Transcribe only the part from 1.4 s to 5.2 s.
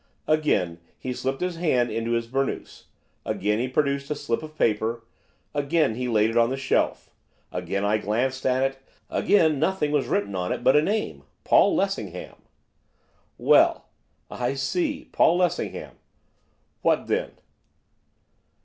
his hand into his burnoose, again he produced a slip of paper,